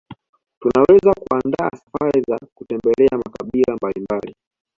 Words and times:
Tunaweza 0.59 1.13
kuandaa 1.13 1.69
safari 1.75 2.21
za 2.21 2.37
kutembelea 2.55 3.17
makabila 3.17 3.75
mbalimbali 3.75 4.35